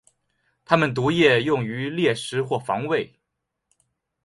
[0.65, 3.19] 它们的毒液用于猎食或防卫。